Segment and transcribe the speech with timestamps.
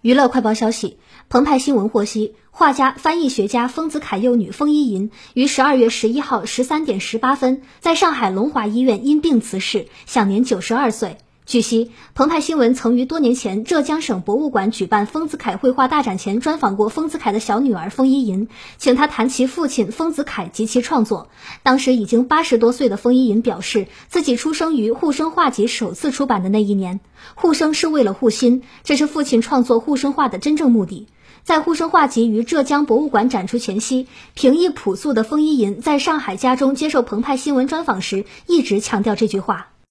[0.00, 0.96] 娱乐快报消息：
[1.28, 11.16] 澎湃新闻获悉，画家、翻译学家丰子恺幼女丰一银于十二月十一号十三点十八分在上海龙华医院因病辞世，享年九十二岁。
[11.48, 21.30] 据悉，澎湃新闻曾于多年前浙江省博物馆举办丰子恺绘画大展前专访过丰子恺的小女儿丰一银，请她谈其父亲丰子恺及其创作。
[21.62, 27.00] 当时已经八十多岁的丰一银表示，自己出生于护生画集首次出版的那一年，
[27.34, 31.08] 护生是为了护心，这是父亲创作护生画的真正目的。
[31.44, 39.68] 在护生画集于浙江博物馆展出前夕，平易朴素的丰一银在上海家中接受澎湃新闻专访时，一直强调这句话。